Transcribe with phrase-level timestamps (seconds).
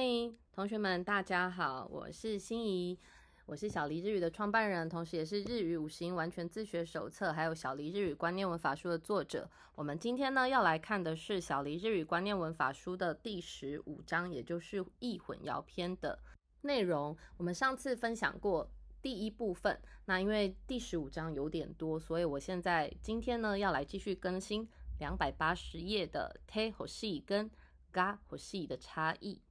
[0.00, 2.98] 嗨，同学们，大家好，我是心怡，
[3.44, 9.50] 我是小黎日语的创办人，同时也是日语五十音完全自学手册，还有小黎日语观念文法书的作者。
[9.74, 16.18] 我们今天呢要来看的是小黎日语观念文法书的第十五章，也就是易混淆篇的
[16.62, 17.14] 内容。
[17.36, 18.70] 我们上次分享过
[19.02, 24.66] 第一部分，那因为第十五章有点多，所以我现在今天呢要来继续更新
[24.98, 27.50] 两百八十页的 te 和 s 跟
[27.92, 29.42] ga 和 she 的差异。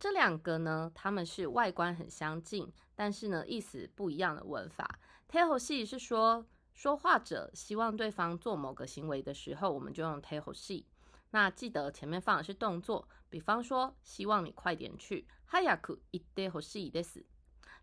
[0.00, 4.98] 这两个呢，他们是外观很相近，但是呢意思不一样的文法。
[5.28, 10.86] tell 系是说说话者希望对方做某个行为的时候，我们就用 tell 系。
[11.32, 17.22] 那记得前面放的是动作，比方说希望你快点去，hayaku ite hoshi desu，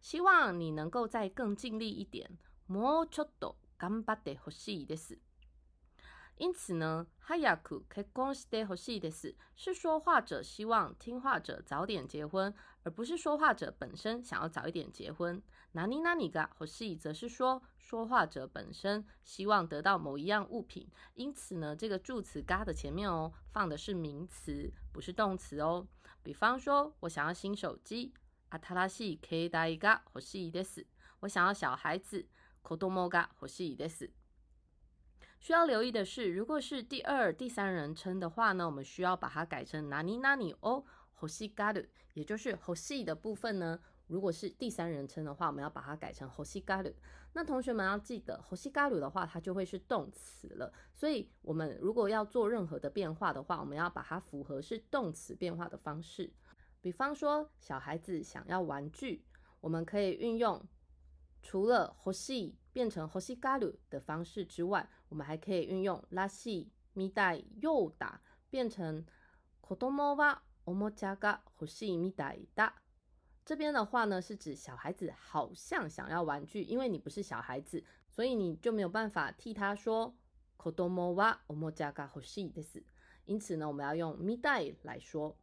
[0.02, 5.20] 希望你能够再更尽力一点，mo choto ganbatte hoshi desu。
[7.90, 15.42] 可恭喜的和喜的是，是说话者希望听话者早点结婚，而不是说话者本身想要早一点结婚。
[15.72, 20.88] 哪里哪里嘎和喜则是说说话者本身希望得到某一样物品。
[21.16, 25.88] 因此呢，这个助词嘎的前面哦，放的是名词，不是动词哦。
[26.24, 28.14] 比方说，我想要新手机，
[28.50, 30.86] 阿塔拉西可以打一个和喜的是，
[31.22, 32.28] 我想要小孩子，
[32.62, 34.12] 可多莫嘎和喜的是。
[35.48, 40.84] 需要留意的是，如果是第二、第三人称的话呢，我们需要把它改成哪里哪里哦
[41.18, 43.80] ，hoshi garu，也就是 hoshi 的部分呢。
[44.08, 46.94] 如果是第三人称的话，我们要把它改成 hoshi garu。
[47.32, 50.74] 那同学们要记得，hoshi garu 的话，它就会是动词了。
[50.94, 56.30] 所以，我们如果要做任何的变化的话，我们要把它符合是动词变化的方式。
[56.82, 59.24] 比方说，小孩子想要玩具，
[59.62, 60.62] 我们可以运用
[61.42, 62.56] 除了 hoshi。
[62.78, 69.04] 变成 hoshi garu 的方式之外，我们还可以运用拉西米代又打变成
[69.60, 72.72] kodomo wa omocha ga hoshi midai da。
[73.44, 80.16] 这边的话呢，是指小孩子好像想要玩具，因为你不是小孩子，所以你就没有办法替他说
[80.56, 82.86] kodomo wa omocha ga hoshi 的是。
[83.26, 85.36] 因此呢，我们要用 midai 来说。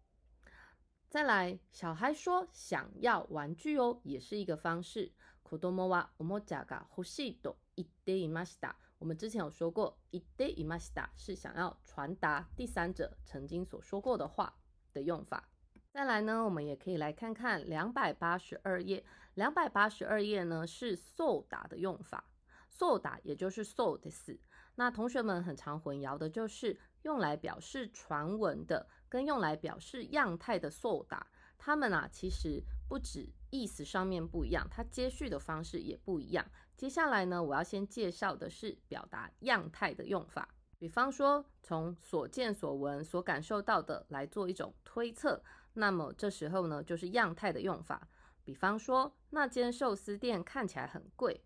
[1.11, 5.13] 再来，小孩说想要玩具哦，也是一个方式。
[5.44, 8.76] 子供はおもちゃが欲しいと言っていました。
[9.00, 14.54] 我们之前有说过，言っていました是想要传达第三者曾经所说过的话
[14.94, 15.50] 的用法。
[15.92, 19.04] 再来呢，我们也可以来看看两百八十二页。
[19.36, 22.26] 两百八十二页呢是 so 打的用法，
[22.70, 24.40] so 打也就是 so 的事。
[24.76, 31.28] 那同学们很常混淆的就是用来表示传闻的，跟用来表示样态的 so 打。
[31.58, 36.46] 它们啊，其实不止 意思上面不一样，它接续的方式也不一样。
[36.76, 40.50] 接下来呢，我要先介绍的是表达样态的用法。
[40.78, 48.08] 比方说，从所见所闻、所感受到的来做一种推测，那么这时候呢，就是样态的用法。
[48.46, 51.44] 比方说，那间寿司店看起来很贵，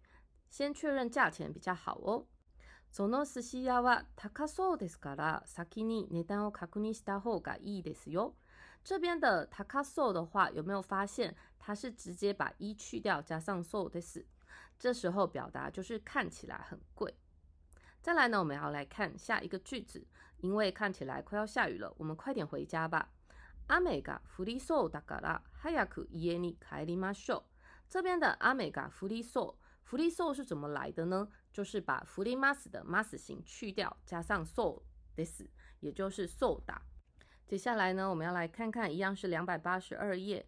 [0.49, 2.27] 先确认价钱比较好哦。
[2.91, 8.35] その寿司屋は高そうですから、先に値段を確認した方がいいですよ。
[8.87, 14.25] 这边的 takaso 的话，有没有发现它是直接把一去掉，加上 so 的 s
[14.77, 17.15] 这时候表达就是看起来很贵。
[18.01, 20.05] 再来呢，我们要来看下一个句子，
[20.41, 23.09] 因为看起来快要下雨了，我们快点回家吧。
[23.67, 27.43] 阿美嘎福利寿だから早く家に帰りましょう。
[27.89, 31.29] 这边的阿美嘎福利寿，福利寿是怎么来的呢？
[31.53, 34.81] 就是把福利 mas 的 mas 型去掉，加上 so
[35.15, 35.49] 的 s
[35.79, 36.81] 也就是 so 打。
[37.48, 40.46] 接下来呢，我们要来看看，一样是两百八十二页。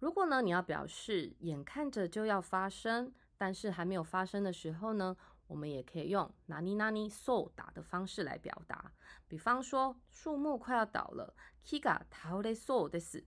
[0.00, 5.16] 如果呢，你要表示眼看着就要发生，但是还没有发生的时候呢，
[5.46, 8.90] 我们也可以用哪里哪里 so 打的方式来表达。
[9.28, 11.32] 比方说，树木快要倒了
[11.64, 13.22] ，kiga taole so 的是；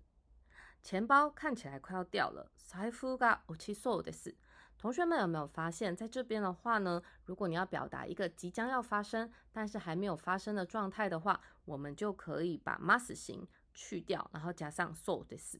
[0.83, 4.35] 钱包看起来快要掉了，saifu ga ochi so 的是。
[4.85, 7.01] 同学们有没有发现，在这边的话呢？
[7.23, 15.59] 如果你要表达一个即将要发生，但是还没有发生的状态的话，我们就可以把 must 型去掉，然后加上 so 的是。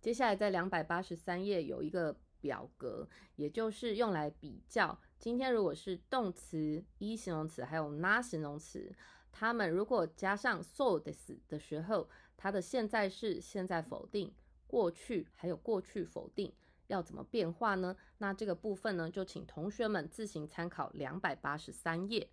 [0.00, 8.92] 接下来在两百八十三页有一个表格，也就是用来比较今天如果是动词一形容词还有 na 形容词，
[9.30, 14.34] 它们如果加上 so 的是的时候，它的现在式、现在否定、
[14.66, 16.52] 过去还有过去否定。
[16.88, 17.96] 要怎么变化呢？
[18.18, 22.28] 那这个部分呢，就请同学们自行参考两百八十三页。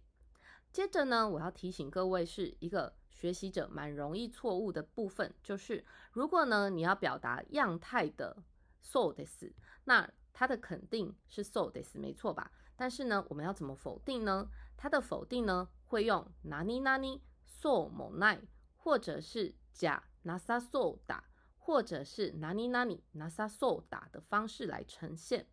[0.71, 8.35] 接着呢，我要提醒各位，是一个学习者蛮容易错误的部分，就是如果呢你要表达样态的
[8.81, 9.53] so des，
[9.85, 12.51] 那它的肯定是 so des，没错吧？
[12.75, 14.49] 但是呢，我们要怎么否定呢？
[14.75, 18.39] 它的否定呢，会用哪里哪里 so mo nai，
[18.75, 21.23] 或者是假拿撒索打，
[21.64, 25.46] 或者是哪里哪里拿撒索打的方式来呈现。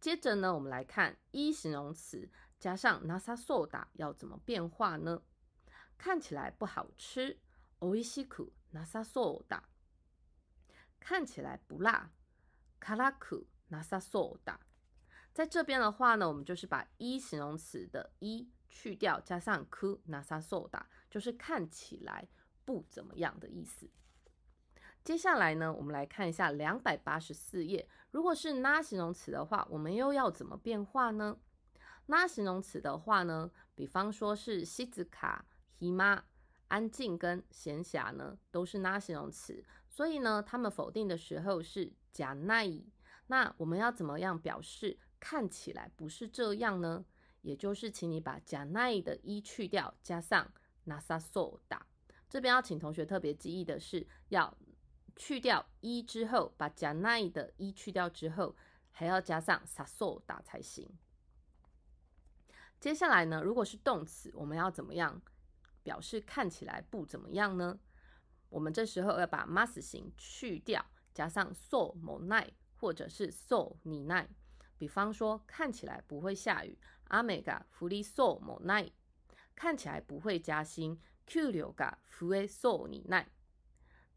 [0.00, 5.22] 接着呢，我们来看一形容词加上拿撒索打要怎么变化呢？
[5.96, 7.38] 看起来不好吃，
[7.78, 9.62] おいしくなさそうだ。
[11.00, 12.10] 看起来不辣，
[12.80, 14.58] 辛くなさそうだ。
[15.32, 22.28] 在这边的话呢，我们就是把一形容词的一去掉，加上くなさそうだ，就是看起来
[22.64, 23.90] 不怎么样的意思。
[25.09, 27.89] 接下来呢，我们来看一下两百八十四页。
[28.11, 31.35] 如果是那形容词的话，我们又要怎么变化呢？
[32.05, 35.43] 那形容词的话呢，比方说是西子卡。
[35.79, 36.23] 姨妈
[36.67, 42.71] 安静跟闲暇呢，都是那形容词，所以呢，他们否定的时候是假奈。
[43.25, 47.03] 那我们要怎么样表示看起来不是这样呢？
[47.41, 50.53] 也就是请你把假奈的一去掉，加上
[50.83, 51.83] 拉萨索达。
[52.29, 54.55] 这边要请同学特别记忆的是，要
[55.19, 58.55] 去掉一之后，把加奈的一去掉之后，
[58.89, 60.89] 还要加上萨索达才行。
[62.79, 65.21] 接下来呢，如果是动词，我们要怎么样？
[65.83, 67.77] 表示看起来不怎么样呢？
[68.49, 74.29] 我们这时候要把 must 型去掉，加上 so 某奈或者是 so 你奈。
[74.77, 76.77] 比方说，看起来不会下雨，
[77.09, 78.89] 阿美嘎福利 so 某奈。
[79.53, 83.27] 看起来不会加薪，q 流嘎福诶 so 你奈。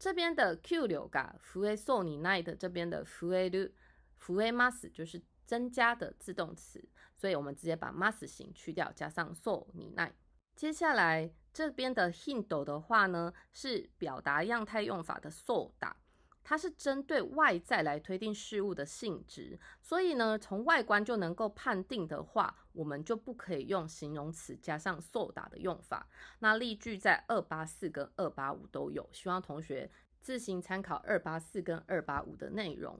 [0.03, 3.71] 这边的 q 流嘎福诶 so 你奈的这边的福诶的
[4.17, 6.83] 福诶 must 就是增加的自动词，
[7.15, 10.13] 所以我们直接把 must 型去掉，加上 so 你奈。
[10.57, 15.95] 接下来这边的 hindo 的话呢，是表达样态用法的 so 打，
[16.43, 26.07] 它是针对外在来推定事物的性质，所以呢，从外观就能够判定的话，我们就不可以用形容词加上 so 打的用法。
[26.39, 32.99] 那例句在二八四跟二八五都有，希望同学自行参考二八四跟二八五的内容。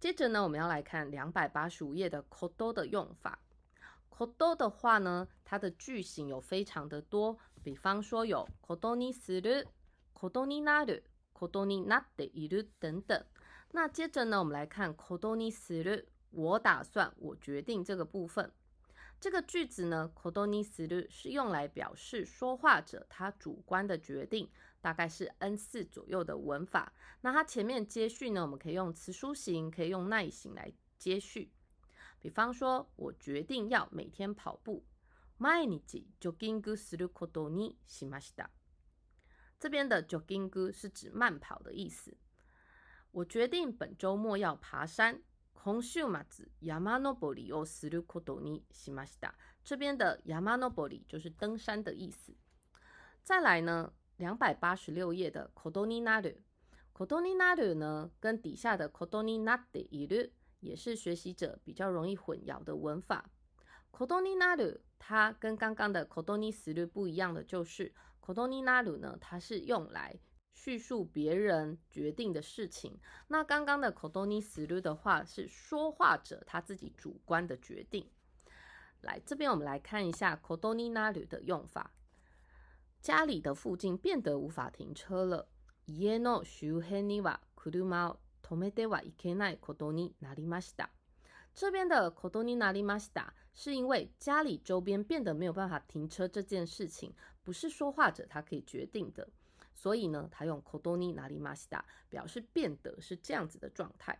[0.00, 3.38] 接着呢，我们要来看两百八十五页的 kodo 的用法。
[4.10, 9.64] kodo 的话呢，它的句型有非常的多，比方说有 kodo ni suru、
[10.12, 11.00] kodo ni naru、
[11.41, 13.25] kodo ni natte iru 等等。
[13.71, 18.51] 那接着呢，我们来看 kodo ni suru，我打算，我决定这个部分。
[19.19, 26.93] 这个句子呢，kodo ni suru 是用来表示说话者他主观的决定，大概是 n 四左右的文法。
[27.21, 31.51] 那它前面接续呢，我们可以用词书型，可以用耐型来接续。
[32.19, 34.83] 比方说，我决定要每天跑步。
[35.39, 38.49] 毎日ジョギングすることにしました。
[39.61, 42.15] 这边的ジョギング是指慢跑的意思。
[43.11, 45.21] 我决定本周末要爬山。
[45.53, 49.33] 今週末山登りをすることにしました。
[49.63, 52.33] 这边的山登り就是登山的意思。
[53.23, 56.43] 再来呢，两百八十六页的ことになる。
[56.93, 60.31] ことになる呢，跟底下的ことになっている。
[60.59, 63.29] 也是学习者比较容易混淆的文法。
[63.91, 70.19] kodoni naru，它跟刚刚的 kodoni suru 不一样的就是 kodoni naru 呢，它是用来
[70.53, 72.99] 叙述别人决定的事情。
[73.27, 78.09] 那刚刚的 kodoni suru 的话是说话者他自己主观的决定。
[79.01, 81.91] 来这边我们来看一下 kodoni naru 的用法。
[83.01, 85.47] 家里的附近变得无法停车了。
[85.85, 90.89] 家の周辺には車止めてはいけないことになりました。
[91.53, 99.27] 这边的ことになりました 是因为家里周边变得没有办法停车这件事情，不是说话者他可以决定的，
[99.73, 104.19] 所以呢，他用ことになりました表示变得是这样子的状态。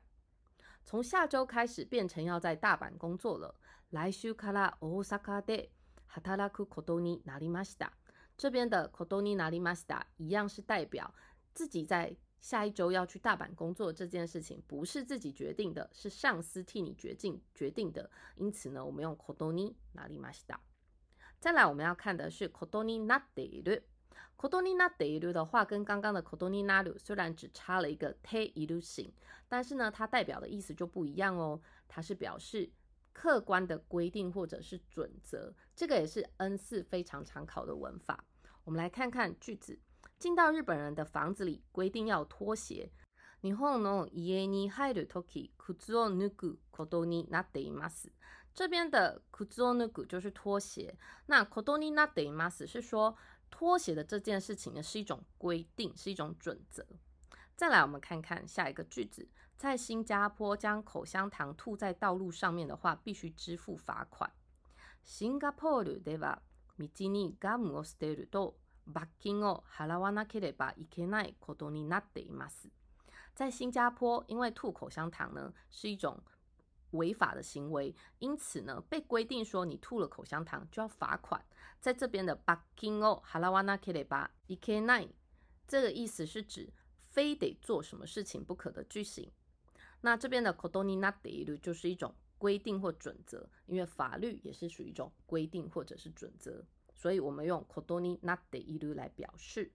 [0.83, 3.55] 从下周开始变成要在大阪工作了。
[3.91, 5.69] 来週から大阪で
[6.07, 7.91] 働くことになりました。
[8.37, 11.13] 这边的ことになりました一样是代表
[11.53, 12.15] 自己在。
[12.42, 18.10] 下一周要去大阪工作这件事情不是自己决定的，是上司替你决定决定的。
[18.34, 20.44] 因此呢，我们用 kodoni na i m a s。
[21.38, 23.80] 再来，我们要看的是 kodoni naderu。
[24.36, 29.12] kodoni na d e r 的话，跟刚刚的 kodoni na u 虽然只差了一个 te iru 型，
[29.48, 31.60] 但是呢，它代表的意思就不一样哦。
[31.86, 32.68] 它是表示
[33.12, 35.54] 客观的规定或者是准则。
[35.76, 38.24] 这个也是 N 四非常常考的文法。
[38.64, 39.78] 我们来看看句子。
[40.21, 42.91] 进到日本人的房子里，规定要脱鞋。
[43.41, 48.11] 日本の家に入るとき、靴を脱ぐことになっています。
[48.55, 50.97] 这边的靴を脱ぐ就是脱鞋。
[51.27, 53.15] 那ことになっています是说
[53.51, 56.85] 脱鞋的这件事情呢是一种规定，是一种准则。
[57.55, 64.31] 再来，我们看看下一个句子：在新加坡将口香糖吐在道路上面的话，必须支付罚款。
[65.03, 66.41] シンガポールでは
[66.79, 72.69] 道にガムを捨てると 罰金を払わなければいけないことになっています。
[73.35, 76.23] 在新加坡，因为吐口香糖呢是一种
[76.91, 81.43] 违法的行为，因此呢被规定说你吐了口香糖就要罚款。
[81.79, 85.09] 在这边的罰金を払わなければいけない，
[85.67, 86.73] 这个意思是指
[87.09, 89.31] 非得做什么事情不可的句型。
[90.01, 99.71] 那这边的ことになっている就是一种规定或准则，因为法律也是属于一种规定或者是准则， 所以我们用ことになっている来表示。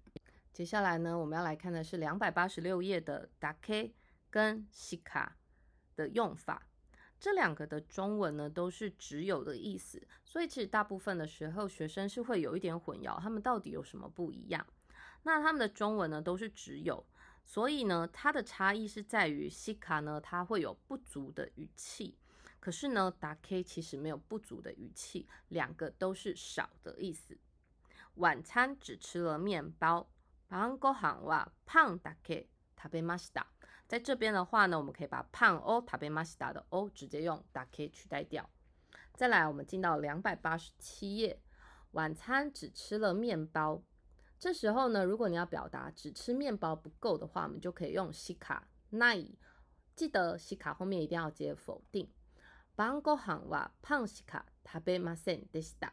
[0.52, 3.92] 接下来呢，我们要来看的是两百八十六页的だけ
[4.30, 5.28] 跟しか
[5.96, 6.66] 的用法。
[7.18, 14.66] 这两个的中文呢都是只有的意思，所以其实大部分的时候学生是会有一点混淆，他们到底有什么不一样？
[15.22, 17.06] 那他们的中文呢都是只有。
[17.44, 22.16] 所以呢，它的差异是在于西卡呢，它会有不足的语气，
[22.59, 27.37] 可是呢，打 K 其实没有不足的语气，两个都是少的意思。
[28.15, 30.09] 晚餐只吃了面包，
[30.49, 33.47] 胖哥喊哇胖达 K 塔贝马西达，
[33.87, 38.49] 在这边的话呢，我们可以把胖哦塔贝马西达的哦直接用打 K 取代掉。
[39.13, 41.41] 再来，我们进到两百八十七页，
[41.91, 43.83] 晚餐只吃了面包。
[44.39, 49.23] 这时候呢，如果你要表达只吃面包不够的话，我们就可以用西卡奈。
[49.95, 52.07] 记得西卡后面一定要接否定。
[52.76, 55.92] 晩ご飯はパンしか食べませんでした。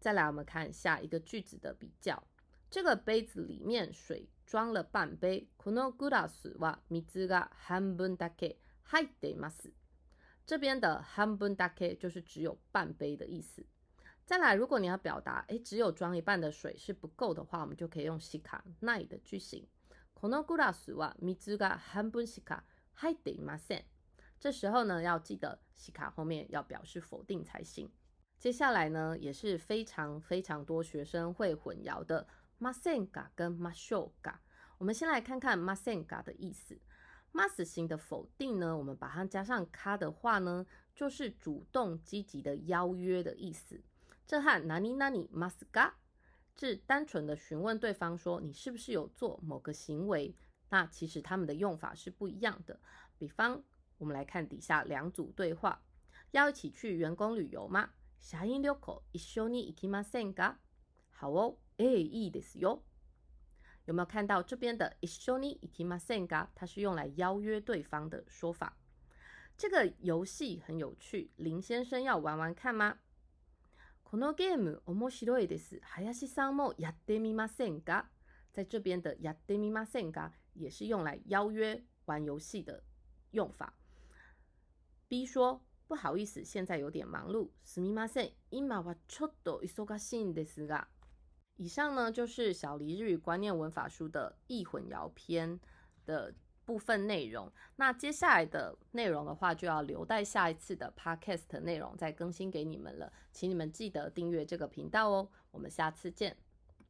[0.00, 2.22] 再来，我们看下一个句子的比较。
[2.70, 5.48] 这个杯子里面水装了半杯。
[5.56, 9.72] このグラスは水が半分だけ入っています。
[10.46, 13.64] 这边的半分だけ就是只有半杯的意思。
[14.26, 19.68] 再来，如果你要表达，诶，只有装一半的水是不够的话，我们就可以用西卡奈的句型。
[20.14, 23.84] このグラスは水が半分しか入っていません。
[24.38, 27.90] 这时候呢，要记得西卡后面要表示否定才行。
[28.38, 32.26] 接下来呢，也是非常非常多学生会混淆的
[32.60, 34.40] ませんか跟ましょうか。
[34.78, 36.78] 我们先来看看ませんか的意思。
[37.32, 43.80] mas 型的否定呢，我们把它加上か的话呢，就是主动积极的邀约的意思。
[44.26, 45.92] 这和哪里哪里 must ga
[46.54, 50.36] 是单纯的询问对方说你是不是有做某个行为，
[50.68, 52.78] 那其实他们的用法是不一样的。
[53.18, 53.64] 比方，
[53.98, 55.82] 我们来看底下两组对话：
[56.32, 57.90] 要一起去员工旅游吗？
[58.20, 60.56] 社員旅行一緒に行きませんか？
[61.10, 62.82] 好哦，哎，いいですよ。
[63.86, 66.48] 有没有看到这边的一緒に行きませんか？
[66.54, 68.76] 它是用来邀约对方的说法。
[69.56, 72.96] 这个游戏很有趣，林先生要玩玩看吗？
[74.02, 75.80] このゲーム面白いです。
[75.82, 78.06] 林さんもやってみませんか？
[78.52, 82.82] 在这边的やってみませんか也是用来邀约玩游戏的
[83.32, 83.74] 用法。
[85.08, 87.50] B 说不好意思，现在有点忙碌。
[87.62, 88.32] すみません。
[88.50, 90.86] 今はちょっと忙しいんですが。
[91.56, 95.60] 以上呢就是小黎日语观念文法书的易混淆篇
[96.04, 96.34] 的。
[96.66, 106.34] 部分内容，那接下来的内容的话，就要留待下一次的 podcast 内容再更新给你们了，请你们记得订阅这个频道哦，我们下次见。